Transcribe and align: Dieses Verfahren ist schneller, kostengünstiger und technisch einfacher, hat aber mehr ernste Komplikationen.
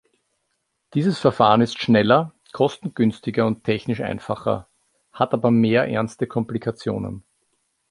Dieses 0.95 1.19
Verfahren 1.19 1.61
ist 1.61 1.77
schneller, 1.79 2.33
kostengünstiger 2.53 3.45
und 3.45 3.63
technisch 3.63 4.01
einfacher, 4.01 4.67
hat 5.13 5.31
aber 5.31 5.51
mehr 5.51 5.87
ernste 5.87 6.25
Komplikationen. 6.25 7.23